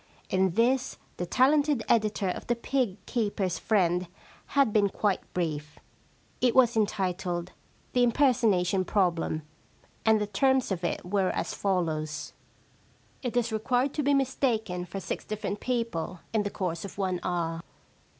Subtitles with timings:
[0.31, 4.07] In this the talented editor of The Pig Keepers' Friend
[4.47, 5.77] had been quite brief.
[6.41, 9.43] It was entitled * The Impersonation Problem,*
[10.03, 12.33] and the terms of it were as follows:—
[12.91, 17.19] * It is required to be mistaken for six different people in the course of one
[17.21, 17.61] hour.'